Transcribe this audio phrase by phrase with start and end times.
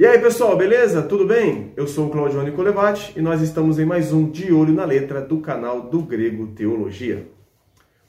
[0.00, 1.02] E aí pessoal, beleza?
[1.02, 1.74] Tudo bem?
[1.76, 5.20] Eu sou o Claudio Nicolevati e nós estamos em mais um De Olho na Letra
[5.20, 7.30] do canal do Grego Teologia.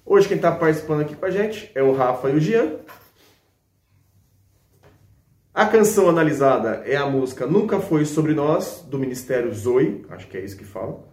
[0.05, 2.77] Hoje quem está participando aqui com a gente é o Rafa e o Jean.
[5.53, 10.37] A canção analisada é a música Nunca Foi Sobre Nós, do Ministério Zoe, acho que
[10.37, 11.03] é isso que fala.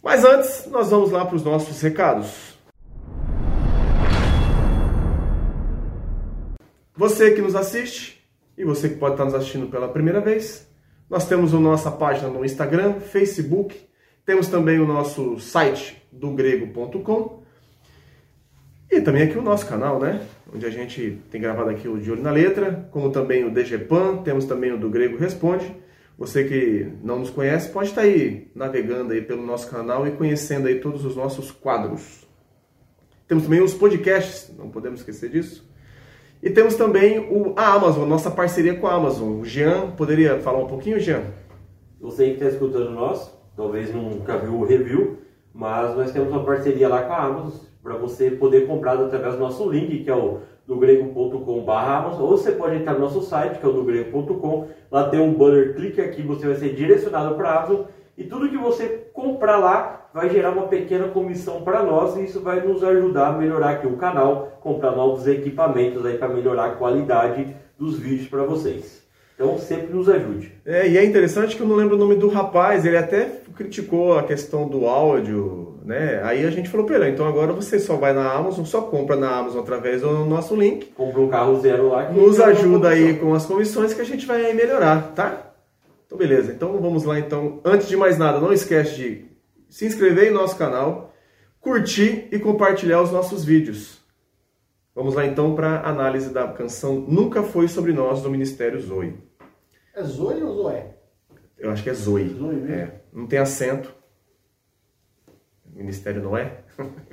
[0.00, 2.56] Mas antes, nós vamos lá para os nossos recados.
[6.94, 8.15] Você que nos assiste
[8.56, 10.68] e você que pode estar nos assistindo pela primeira vez,
[11.08, 13.76] nós temos a nossa página no Instagram, Facebook,
[14.24, 17.44] temos também o nosso site do grego.com
[18.90, 20.26] e também aqui o nosso canal, né?
[20.52, 24.18] Onde a gente tem gravado aqui o De Olho na Letra, como também o DGPAN,
[24.18, 25.74] temos também o do Grego Responde.
[26.18, 30.66] Você que não nos conhece, pode estar aí navegando aí pelo nosso canal e conhecendo
[30.66, 32.26] aí todos os nossos quadros.
[33.28, 35.68] Temos também os podcasts, não podemos esquecer disso.
[36.42, 39.40] E temos também o, a Amazon, nossa parceria com a Amazon.
[39.40, 41.22] O Jean, poderia falar um pouquinho, Jean?
[42.00, 45.18] Você que está escutando nós, talvez nunca viu o review,
[45.52, 49.40] mas nós temos uma parceria lá com a Amazon para você poder comprar através do
[49.40, 53.64] nosso link, que é o do grego.com.br ou você pode entrar no nosso site, que
[53.64, 57.48] é o do grego.com, lá tem um banner, clique aqui, você vai ser direcionado para
[57.48, 62.16] a Amazon e tudo que você comprar lá vai gerar uma pequena comissão para nós
[62.16, 66.28] e isso vai nos ajudar a melhorar aqui o canal, comprar novos equipamentos aí para
[66.28, 69.04] melhorar a qualidade dos vídeos para vocês.
[69.34, 70.50] Então sempre nos ajude.
[70.64, 74.18] É, e é interessante que eu não lembro o nome do rapaz, ele até criticou
[74.18, 76.22] a questão do áudio, né?
[76.24, 79.36] Aí a gente falou ele, então agora você só vai na Amazon, só compra na
[79.36, 80.86] Amazon através do nosso link.
[80.86, 82.06] Compra um carro zero lá.
[82.06, 85.45] Que nos ajuda aí com as comissões que a gente vai melhorar, tá?
[86.06, 87.60] Então beleza, então vamos lá então.
[87.64, 89.24] Antes de mais nada, não esquece de
[89.68, 91.12] se inscrever em nosso canal,
[91.60, 94.00] curtir e compartilhar os nossos vídeos.
[94.94, 99.14] Vamos lá então para a análise da canção Nunca Foi Sobre Nós, do Ministério Zoe.
[99.94, 100.94] É Zoe ou Zoé?
[101.58, 102.28] Eu acho que é Zoe.
[102.28, 102.72] Zoe mesmo?
[102.72, 103.94] É, não tem acento.
[105.74, 106.60] Ministério não é?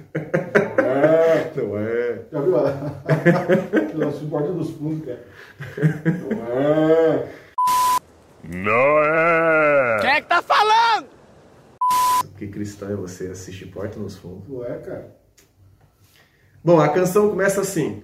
[0.05, 1.51] É.
[1.61, 2.25] Não é.
[2.31, 2.57] Já viu
[4.07, 4.11] a...
[4.11, 5.25] suporte dos fundos, cara?
[6.21, 7.42] Não é.
[8.43, 9.97] Não é!
[10.01, 11.07] Quem é que tá falando?
[12.37, 13.27] Que cristão é você?
[13.27, 14.49] Assiste Porta nos Fundos.
[14.49, 15.15] Não é, cara.
[16.63, 18.03] Bom, a canção começa assim.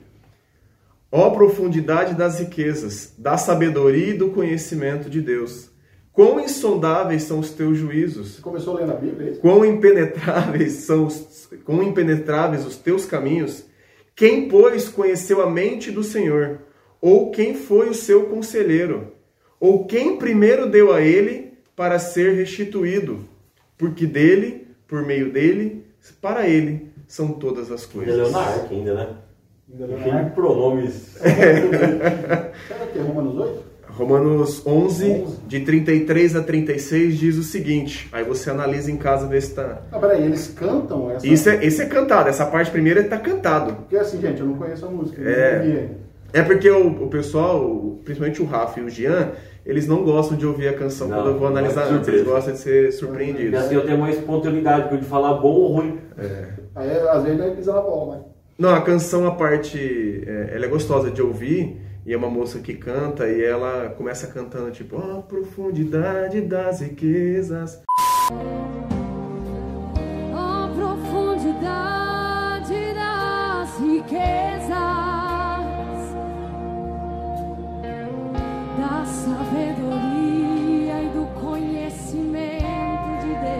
[1.12, 5.70] Ó profundidade das riquezas, da sabedoria e do conhecimento de Deus.
[6.14, 8.36] Quão insondáveis são os teus juízos.
[8.36, 9.42] Você começou lendo a Bíblia, é isso?
[9.42, 13.66] Quão impenetráveis são os, quão impenetráveis os teus caminhos.
[14.16, 16.60] Quem, pois, conheceu a mente do Senhor?
[17.02, 19.19] Ou quem foi o seu conselheiro?
[19.60, 23.20] Ou quem primeiro deu a ele para ser restituído?
[23.78, 25.86] Porque dele, por meio dele,
[26.22, 28.32] para ele são todas as Ainda coisas.
[28.32, 29.08] na arca ainda, né?
[29.74, 31.18] Ainda pronomes.
[31.20, 33.70] Será que é Romanos 8?
[33.90, 38.08] Romanos 11, de 33 a 36, diz o seguinte.
[38.14, 39.82] Aí você analisa em casa ver se tá...
[39.92, 41.28] Ah, peraí, eles cantam essa...
[41.28, 43.74] Isso é, esse é cantado, essa parte primeira está cantado.
[43.74, 45.22] Porque assim, gente, eu não conheço a música.
[45.22, 45.90] É.
[46.32, 49.32] É porque o, o pessoal, principalmente o Rafa e o Jean,
[49.66, 52.24] eles não gostam de ouvir a canção Não, quando eu vou analisar é antes, eles
[52.24, 53.60] gostam de ser E surpreendidos.
[53.60, 56.00] assim eu tenho uma espontaneidade de falar bom ou ruim.
[56.76, 58.26] Aí, às vezes, nós pisa na bola, mas...
[58.58, 62.60] Não, a canção, a parte, é, ela é gostosa de ouvir, e é uma moça
[62.60, 67.82] que canta, e ela começa cantando tipo, ó profundidade das riquezas.
[78.90, 83.60] Da sabedoria e do conhecimento de Deus.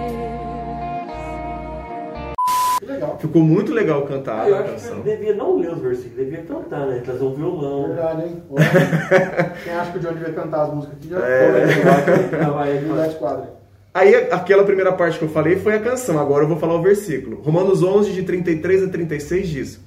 [2.80, 3.18] Que legal.
[3.20, 5.02] Ficou muito legal cantar eu a canção.
[5.02, 7.02] devia não ler os versículos, devia cantar, né?
[7.06, 7.90] Trazer um violão.
[7.90, 8.42] Verdade, hein?
[9.64, 11.68] Quem acha que o Johnny devia cantar as músicas aqui já É.
[11.68, 13.16] foi.
[13.20, 13.60] Quadra.
[13.94, 16.82] Aí aquela primeira parte que eu falei foi a canção, agora eu vou falar o
[16.82, 17.40] versículo.
[17.42, 19.80] Romanos 11, de 33 a 36 diz: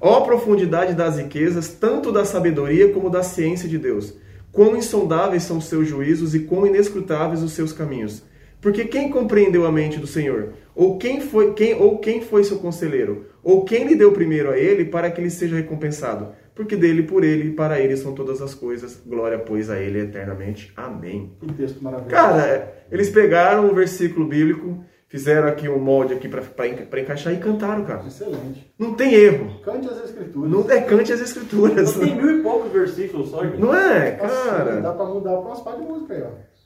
[0.00, 4.14] Ó profundidade das riquezas, tanto da sabedoria como da ciência de Deus.
[4.52, 8.22] Quão insondáveis são os seus juízos e quão inescrutáveis os seus caminhos.
[8.60, 10.54] Porque quem compreendeu a mente do Senhor?
[10.74, 13.26] Ou quem foi quem ou quem foi seu conselheiro?
[13.42, 16.32] Ou quem lhe deu primeiro a ele para que ele seja recompensado?
[16.54, 19.00] Porque dele, por ele e para ele são todas as coisas.
[19.06, 20.72] Glória, pois, a ele eternamente.
[20.74, 21.36] Amém.
[21.38, 22.10] Que texto maravilhoso.
[22.10, 27.84] Cara, eles pegaram um versículo bíblico, fizeram aqui um molde aqui para encaixar e cantaram,
[27.84, 28.04] cara.
[28.06, 28.70] Excelente.
[28.78, 29.60] Não tem erro.
[29.64, 30.50] Cante as escrituras.
[30.50, 31.94] Não é cante as escrituras.
[31.96, 33.58] Tem mil e poucos versículos só, gente.
[33.60, 34.80] Não é, cara?
[34.80, 36.56] Dá pra mudar umas partes de música aí, ó.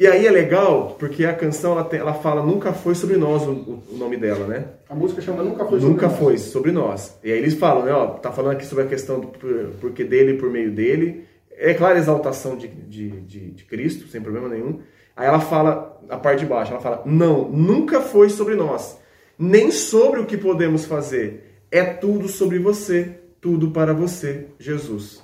[0.00, 3.42] E aí é legal, porque a canção ela, tem- ela fala nunca foi sobre nós
[3.42, 4.64] o, o- nome dela, né?
[4.88, 6.16] A música chama Nunca Foi Sobre Nunca Nós.
[6.18, 7.18] foi sobre nós.
[7.24, 10.04] E aí eles falam, né, ó, tá falando aqui sobre a questão do por- porque
[10.04, 11.26] dele e por meio dele
[11.58, 14.80] é claro a exaltação de, de, de, de Cristo, sem problema nenhum.
[15.16, 18.96] Aí ela fala, a parte de baixo, ela fala: Não, nunca foi sobre nós,
[19.36, 21.62] nem sobre o que podemos fazer.
[21.70, 25.22] É tudo sobre você, tudo para você, Jesus.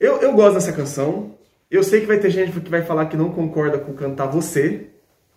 [0.00, 1.34] Eu, eu gosto dessa canção.
[1.70, 4.86] Eu sei que vai ter gente que vai falar que não concorda com cantar você.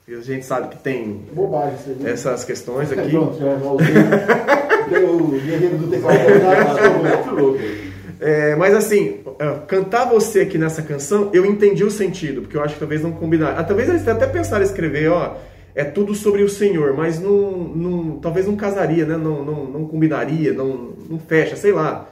[0.07, 3.11] E a gente sabe que tem Bobagem, você essas questões É, aqui.
[3.11, 3.45] Pronto, já
[4.97, 6.17] o guerreiro do teclado.
[6.17, 7.15] né?
[7.15, 7.90] Muito louco.
[8.23, 12.61] É, mas assim, é, cantar você aqui nessa canção, eu entendi o sentido, porque eu
[12.63, 13.55] acho que talvez não combinar.
[13.57, 15.37] Ah, talvez eles até pensaram em escrever, ó,
[15.73, 19.17] é tudo sobre o Senhor, mas não, não- talvez não casaria, né?
[19.17, 22.07] Não, não, não combinaria, não, não fecha, sei lá.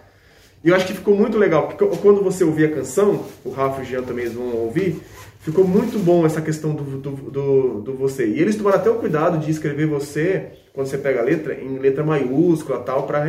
[0.64, 3.80] E eu acho que ficou muito legal, porque quando você ouvir a canção, o Rafa
[3.82, 5.00] e o Jean também vão ouvir,
[5.40, 8.28] ficou muito bom essa questão do, do, do, do você.
[8.28, 11.80] E eles tomaram até o cuidado de escrever você, quando você pega a letra, em
[11.80, 13.26] letra maiúscula tal, para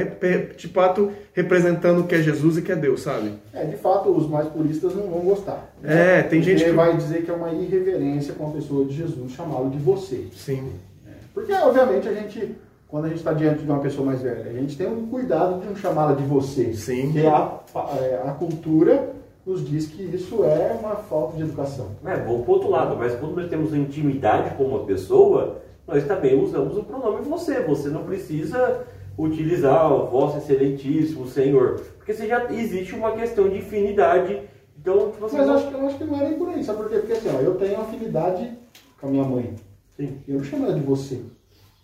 [0.56, 3.32] de fato representando o que é Jesus e que é Deus, sabe?
[3.54, 5.72] É, de fato, os mais puristas não vão gostar.
[5.82, 8.94] É, tem gente Porque que- vai dizer que é uma irreverência com a pessoa de
[8.94, 10.26] Jesus chamá-lo de você.
[10.36, 10.68] Sim.
[11.32, 12.54] Porque, obviamente, a gente,
[12.88, 15.60] quando a gente está diante de uma pessoa mais velha, a gente tem um cuidado
[15.60, 16.72] de não chamá-la de você.
[16.74, 17.04] Sim.
[17.12, 17.60] Porque a,
[18.00, 19.10] é, a cultura
[19.46, 21.88] nos diz que isso é uma falta de educação.
[22.04, 26.40] É, vou pro outro lado, mas quando nós temos intimidade com uma pessoa, nós também
[26.40, 27.60] usamos o pronome você.
[27.60, 28.86] Você não precisa
[29.18, 34.42] utilizar o vosso excelentíssimo Senhor, porque você já existe uma questão de afinidade.
[34.78, 36.78] Então, assim, Mas eu acho, que, eu acho que não é nem por aí, sabe
[36.78, 36.98] por quê?
[36.98, 38.50] Porque assim, ó, eu tenho afinidade
[38.98, 39.54] com a minha mãe.
[39.96, 40.18] Sim.
[40.26, 41.20] Eu não chamo ela de você.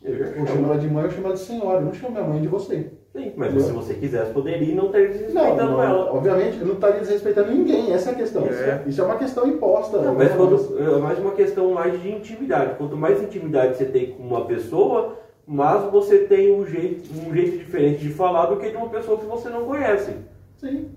[0.02, 1.80] eu Eu chamo ela de mãe, eu chamo ela de senhora.
[1.80, 2.90] Eu não chamo minha mãe de você.
[3.16, 6.12] Sim, mas se você quisesse, poderia não ter Não, desrespeitando não, ela.
[6.12, 8.46] obviamente, eu não estaria desrespeitando ninguém, essa é a questão.
[8.46, 8.82] É.
[8.86, 10.02] Isso é uma questão imposta.
[10.02, 12.74] Não, mas quando, é mais uma questão mais de intimidade.
[12.76, 15.16] Quanto mais intimidade você tem com uma pessoa,
[15.46, 19.16] mais você tem um jeito, um jeito diferente de falar do que de uma pessoa
[19.18, 20.10] que você não conhece.
[20.58, 20.90] Sim.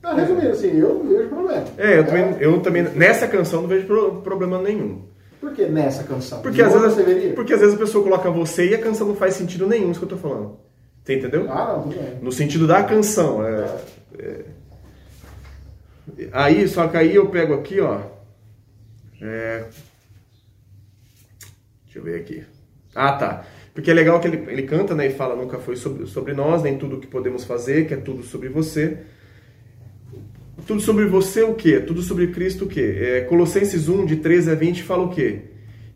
[0.00, 1.64] Tá, resumindo, assim, eu não vejo problema.
[1.76, 5.02] É, eu também, eu também nessa canção não vejo pro- problema nenhum.
[5.40, 6.40] Por que nessa canção?
[6.40, 9.14] Porque De às, vezes, porque às vezes a pessoa coloca você e a canção não
[9.16, 10.56] faz sentido nenhum, isso que eu tô falando.
[11.08, 11.50] Você entendeu?
[11.50, 12.18] Ah, não, tudo bem.
[12.20, 13.42] No sentido da canção.
[13.42, 13.80] é-
[14.18, 14.44] é.
[16.32, 18.02] Aí, só que aí eu pego aqui, ó.
[19.22, 19.64] É,
[21.86, 22.44] Deixa eu ver aqui.
[22.94, 23.46] Ah, tá.
[23.72, 25.06] Porque é legal que ele, ele canta, né?
[25.06, 28.22] E fala, nunca foi sobre, sobre nós, nem tudo que podemos fazer, que é tudo
[28.22, 28.98] sobre você.
[30.66, 31.80] Tudo sobre você o quê?
[31.80, 32.98] Tudo sobre Cristo o quê?
[33.00, 35.40] É, Colossenses 1, de 13 a 20, fala o quê?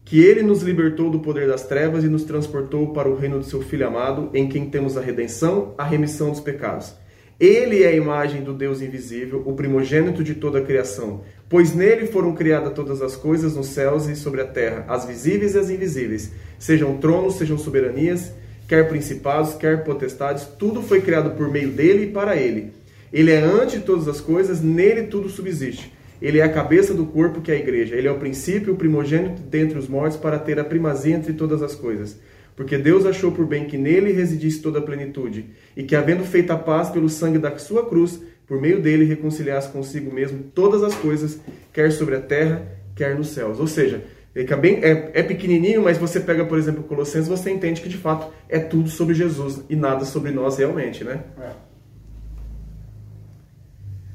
[0.04, 3.44] Que ele nos libertou do poder das trevas e nos transportou para o reino do
[3.44, 6.94] seu Filho amado, em quem temos a redenção, a remissão dos pecados.
[7.40, 12.06] Ele é a imagem do Deus invisível, o primogênito de toda a criação, pois nele
[12.06, 15.68] foram criadas todas as coisas nos céus e sobre a terra, as visíveis e as
[15.68, 18.32] invisíveis, sejam tronos, sejam soberanias,
[18.68, 22.72] quer principados, quer potestades, tudo foi criado por meio dele e para ele.
[23.12, 25.92] Ele é antes de todas as coisas, nele tudo subsiste.
[26.22, 27.96] Ele é a cabeça do corpo que é a igreja.
[27.96, 31.62] Ele é o princípio, o primogênito dentre os mortos para ter a primazia entre todas
[31.62, 32.16] as coisas.
[32.54, 35.46] Porque Deus achou por bem que nele residisse toda a plenitude,
[35.76, 39.70] e que, havendo feito a paz pelo sangue da sua cruz, por meio dele reconciliasse
[39.70, 41.40] consigo mesmo todas as coisas,
[41.72, 42.62] quer sobre a terra,
[42.94, 43.58] quer nos céus.
[43.58, 47.80] Ou seja, fica bem, é, é pequenininho, mas você pega, por exemplo, Colossenses, você entende
[47.80, 51.20] que de fato é tudo sobre Jesus e nada sobre nós realmente, né?
[51.40, 51.71] É.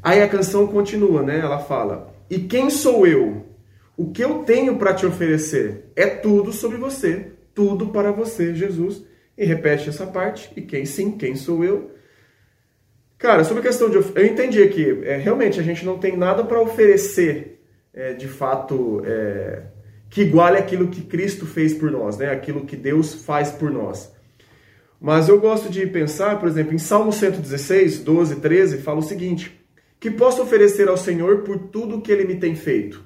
[0.07, 1.37] Aí a canção continua, né?
[1.37, 3.45] Ela fala: E quem sou eu?
[3.97, 5.91] O que eu tenho para te oferecer?
[5.97, 9.03] É tudo sobre você, tudo para você, Jesus.
[9.37, 10.49] E repete essa parte.
[10.55, 11.91] E quem sim, quem sou eu?
[13.17, 13.97] Cara, sobre a questão de.
[13.97, 14.97] Eu entendi aqui.
[15.03, 17.61] É, realmente, a gente não tem nada para oferecer,
[17.93, 19.63] é, de fato, é,
[20.09, 22.31] que iguale aquilo que Cristo fez por nós, né?
[22.31, 24.09] Aquilo que Deus faz por nós.
[25.01, 29.66] Mas eu gosto de pensar, por exemplo, em Salmo 116, 12, 13, fala o seguinte:
[29.99, 33.03] Que posso oferecer ao Senhor por tudo que ele me tem feito?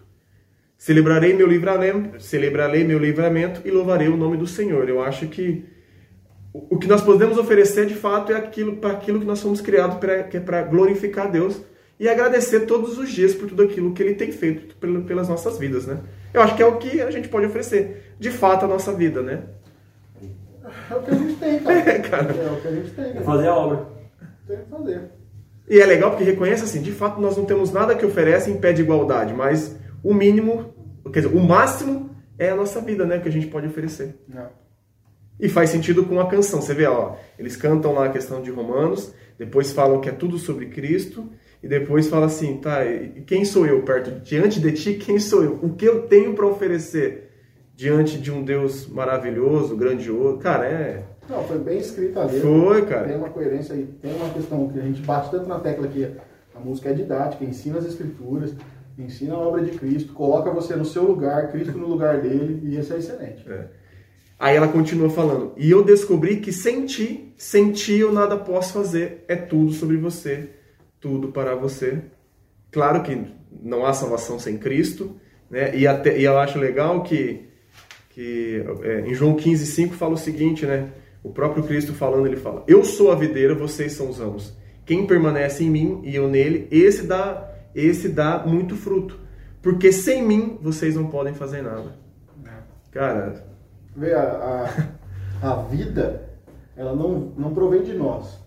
[0.78, 4.90] Celebrarei meu livramento, celebrarei meu livramento e louvarei o nome do Senhor.
[4.90, 5.64] Eu acho que
[6.54, 9.98] o que nós podemos oferecer de fato é aquilo para aquilo que nós somos criados
[9.98, 11.62] para que é para glorificar a Deus
[12.00, 15.58] e agradecer todos os dias por tudo aquilo que ele tem feito pel- pelas nossas
[15.60, 16.00] vidas, né?
[16.34, 19.22] Eu acho que é o que a gente pode oferecer, de fato, a nossa vida,
[19.22, 19.44] né?
[20.90, 21.80] É o que a gente tem, cara.
[21.92, 22.34] É, cara.
[22.34, 23.14] É o que a gente tem.
[23.24, 23.86] Fazer a obra.
[24.48, 25.02] Tem que fazer.
[25.72, 28.58] E é legal porque reconhece assim, de fato nós não temos nada que oferece em
[28.58, 29.74] pé de igualdade, mas
[30.04, 30.74] o mínimo,
[31.14, 34.18] quer dizer, o máximo é a nossa vida, né, que a gente pode oferecer.
[34.28, 34.50] Não.
[35.40, 36.62] E faz sentido com a canção.
[36.62, 40.38] Você vê, ó, eles cantam lá a questão de Romanos, depois falam que é tudo
[40.38, 41.30] sobre Cristo,
[41.64, 42.80] e depois fala assim, tá,
[43.26, 44.96] quem sou eu perto diante de ti?
[44.96, 45.58] Quem sou eu?
[45.64, 47.32] O que eu tenho para oferecer
[47.78, 50.38] diante de um Deus maravilhoso, grandioso?
[50.40, 52.40] Cara, é Não, foi bem escrita ali.
[52.40, 53.08] Foi, cara.
[53.08, 53.86] Tem uma coerência aí.
[54.02, 56.08] Tem uma questão que a gente bate tanto na tecla aqui.
[56.56, 58.54] A música é didática, ensina as escrituras,
[58.98, 62.78] ensina a obra de Cristo, coloca você no seu lugar, Cristo no lugar dele, e
[62.78, 63.50] isso é excelente.
[63.50, 63.68] É.
[64.38, 68.74] Aí ela continua falando: E eu descobri que sem ti, sem ti eu nada posso
[68.74, 69.24] fazer.
[69.28, 70.50] É tudo sobre você,
[71.00, 72.02] tudo para você.
[72.72, 73.24] Claro que
[73.62, 75.16] não há salvação sem Cristo,
[75.50, 75.76] né?
[75.76, 77.50] E, até, e eu acho legal que,
[78.10, 80.90] que é, em João 15, 5 fala o seguinte, né?
[81.24, 84.56] O próprio Cristo falando, ele fala: Eu sou a videira, vocês são os ramos.
[84.86, 89.20] Quem permanece em mim e eu nele, esse dá, esse dá muito fruto.
[89.62, 91.96] Porque sem mim vocês não podem fazer nada.
[92.92, 93.52] Cara,
[93.96, 94.68] Vê, a,
[95.42, 96.30] a, a vida,
[96.76, 98.40] ela não, não provém de nós.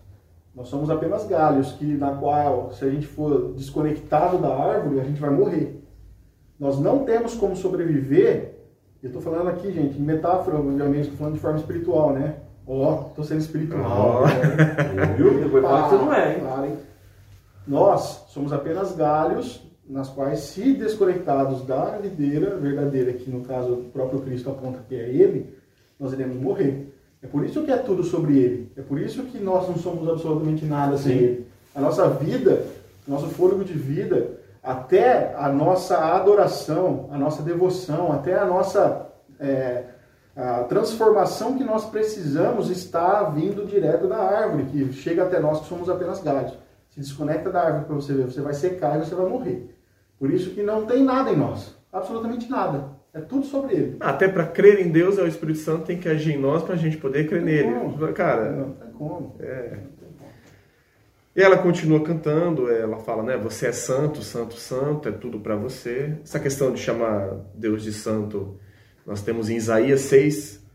[0.55, 5.03] Nós somos apenas galhos, que na qual, se a gente for desconectado da árvore, a
[5.03, 5.83] gente vai morrer.
[6.59, 8.55] Nós não temos como sobreviver,
[9.03, 12.37] eu estou falando aqui, gente, em metáfora, obviamente, estou falando de forma espiritual, né?
[12.67, 14.23] Ó, estou sendo espiritual.
[14.23, 14.25] Ó.
[14.25, 15.15] né?
[15.17, 15.39] Viu?
[15.39, 16.43] Depois fala que você não é, hein?
[16.43, 16.77] Parem.
[17.67, 23.83] Nós somos apenas galhos nas quais, se desconectados da videira verdadeira, que no caso o
[23.85, 25.55] próprio Cristo aponta que é Ele,
[25.99, 26.91] nós iremos morrer.
[27.21, 28.71] É por isso que é tudo sobre Ele.
[28.75, 31.23] É por isso que nós não somos absolutamente nada sem Sim.
[31.23, 31.47] Ele.
[31.75, 32.65] A nossa vida,
[33.07, 39.07] nosso fôlego de vida, até a nossa adoração, a nossa devoção, até a nossa
[39.39, 39.83] é,
[40.35, 45.67] a transformação que nós precisamos está vindo direto da árvore, que chega até nós que
[45.67, 46.53] somos apenas galhos.
[46.89, 49.73] Se desconecta da árvore para você ver, você vai secar e você vai morrer.
[50.19, 52.95] Por isso que não tem nada em nós, absolutamente nada.
[53.13, 53.97] É tudo sobre Ele.
[54.01, 56.75] até para crer em Deus, é o Espírito Santo tem que agir em nós para
[56.75, 57.69] a gente poder crer nele.
[57.69, 58.13] Não.
[58.13, 59.35] Cara, Não tem como.
[59.39, 59.77] É.
[61.33, 63.37] E ela continua cantando, ela fala, né?
[63.37, 66.17] Você é santo, santo, santo, é tudo para você.
[66.23, 68.57] Essa questão de chamar Deus de santo,
[69.05, 70.65] nós temos em Isaías 6,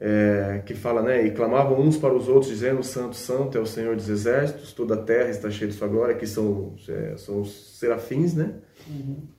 [0.00, 1.26] é, que fala, né?
[1.26, 4.94] E clamavam uns para os outros, dizendo: Santo, santo é o Senhor dos exércitos, toda
[4.94, 8.54] a terra está cheia de sua glória, que são, é, são os serafins, né?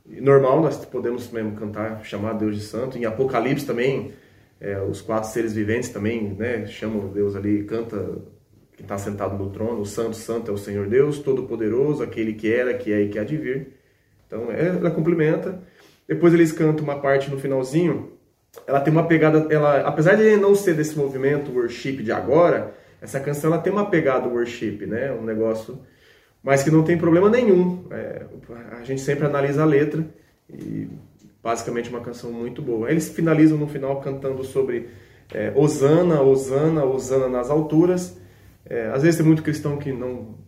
[0.06, 2.98] E normal, nós podemos mesmo cantar, chamar Deus de santo.
[2.98, 4.12] Em Apocalipse também,
[4.60, 6.68] é, os quatro seres viventes também, né?
[6.68, 8.18] Chamam Deus ali, canta
[8.76, 12.52] que está sentado no trono, o santo, santo é o Senhor Deus, todo-poderoso, aquele que
[12.52, 13.74] era, que é e que há de vir.
[14.28, 15.62] Então, é, ela complementa.
[16.10, 18.14] Depois eles cantam uma parte no finalzinho,
[18.66, 23.20] ela tem uma pegada, ela, apesar de não ser desse movimento worship de agora, essa
[23.20, 25.12] canção ela tem uma pegada worship, né?
[25.12, 25.80] Um negócio,
[26.42, 27.86] mas que não tem problema nenhum.
[27.92, 28.26] É,
[28.72, 30.04] a gente sempre analisa a letra
[30.50, 30.90] e
[31.44, 32.90] basicamente uma canção muito boa.
[32.90, 34.90] Eles finalizam no final cantando sobre
[35.32, 38.20] é, Osana, Osana, Osana nas alturas.
[38.66, 40.40] É, às vezes tem muito cristão que não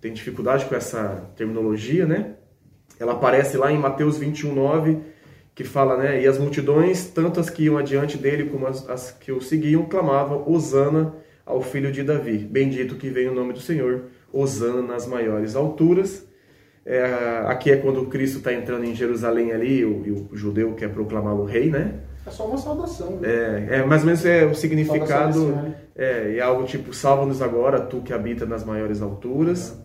[0.00, 2.36] tem dificuldade com essa terminologia, né?
[2.98, 4.98] Ela aparece lá em Mateus 21, 9,
[5.54, 6.22] que fala, né?
[6.22, 9.84] E as multidões, tanto as que iam adiante dele como as, as que o seguiam,
[9.84, 12.38] clamavam Osana ao filho de Davi.
[12.38, 16.26] Bendito que vem o nome do Senhor, Osana nas maiores alturas.
[16.84, 20.88] É, aqui é quando Cristo está entrando em Jerusalém ali, o, e o judeu quer
[20.88, 22.00] proclamá-lo rei, né?
[22.26, 23.18] É só uma saudação.
[23.20, 23.28] né?
[23.68, 25.74] É, é mais ou menos é o significado.
[25.94, 29.76] É, é algo tipo, salva-nos agora, tu que habita nas maiores alturas.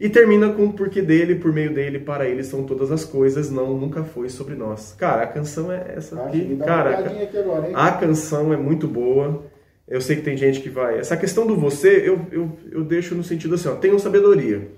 [0.00, 3.50] E termina com o porquê dele, por meio dele, para ele são todas as coisas,
[3.50, 4.94] não, nunca foi sobre nós.
[4.96, 6.56] Cara, a canção é essa aqui.
[6.56, 9.44] Cara, aqui agora, a canção é muito boa.
[9.86, 10.98] Eu sei que tem gente que vai.
[10.98, 14.70] Essa questão do você, eu, eu, eu deixo no sentido assim: ó, tenham sabedoria.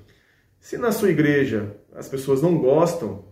[0.59, 3.25] Se na sua igreja as pessoas não gostam,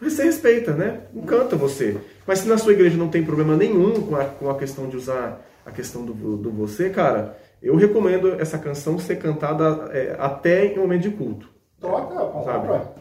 [0.00, 1.02] você respeita, né?
[1.14, 1.96] Não canta você.
[2.26, 4.96] Mas se na sua igreja não tem problema nenhum com a, com a questão de
[4.96, 10.66] usar a questão do, do você, cara, eu recomendo essa canção ser cantada é, até
[10.66, 11.48] em momento de culto.
[11.80, 12.92] Troca a palavra.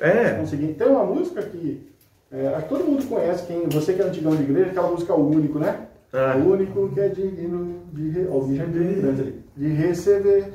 [0.00, 0.74] É, Conseguir.
[0.74, 1.88] Tem uma música que
[2.32, 5.58] é, todo mundo conhece, quem, você que é antigão de igreja, aquela música O Único,
[5.58, 5.86] né?
[6.12, 6.36] Ah.
[6.36, 8.20] O único que é digno de, re...
[8.22, 9.44] é ali.
[9.56, 10.52] de receber.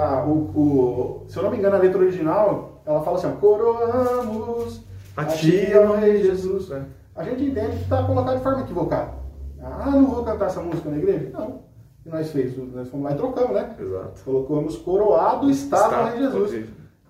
[0.00, 4.82] A, o, o- se eu não me engano, a letra original, ela fala assim, coroamos
[5.16, 6.70] A ti, ó Rei Jesus.
[6.70, 6.82] É.
[7.16, 9.12] A gente entende que está colocado de forma equivocada.
[9.62, 11.30] Ah, não vou cantar essa música na igreja?
[11.32, 11.60] Não.
[12.08, 12.56] Que nós fez?
[12.56, 13.76] Nós fomos lá e trocamos, né?
[13.78, 14.20] exato.
[14.24, 16.64] Colocamos coroado estava Jesus.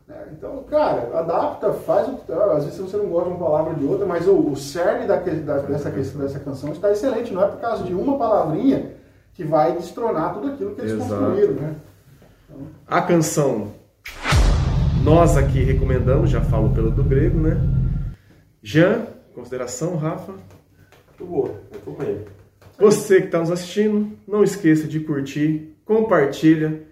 [0.08, 2.32] É, Então, cara, adapta, faz o que.
[2.32, 5.06] Às vezes você não gosta de uma palavra ou de outra, mas o, o cerne
[5.06, 7.32] da, da- dessa, questão, dessa canção está excelente.
[7.32, 8.96] Não é por causa de uma palavrinha
[9.34, 11.14] que vai destronar tudo aquilo que eles Exato.
[11.14, 11.76] construíram, né?
[12.86, 13.68] A canção
[15.04, 17.56] nós aqui recomendamos, já falo pelo do grego, né?
[18.60, 20.32] Jean, consideração, Rafa.
[20.32, 22.26] Muito boa, eu tô com ele.
[22.78, 26.82] Você que está nos assistindo, não esqueça de curtir, compartilha.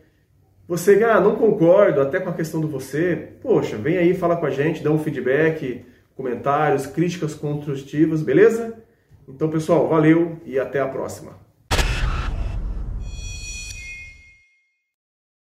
[0.66, 4.36] Você que ah, não concordo até com a questão do você, poxa, vem aí, fala
[4.36, 5.84] com a gente, dá um feedback,
[6.16, 8.74] comentários, críticas construtivas, beleza?
[9.28, 11.45] Então, pessoal, valeu e até a próxima.